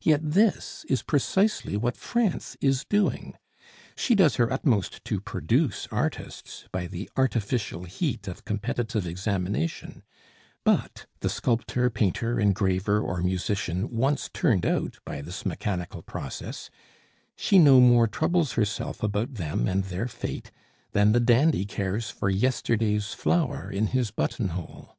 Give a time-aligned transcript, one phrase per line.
[0.00, 3.34] Yet this is precisely what France is doing.
[3.96, 10.02] She does her utmost to produce artists by the artificial heat of competitive examination;
[10.64, 16.68] but, the sculptor, painter, engraver, or musician once turned out by this mechanical process,
[17.36, 20.50] she no more troubles herself about them and their fate
[20.94, 24.96] than the dandy cares for yesterday's flower in his buttonhole.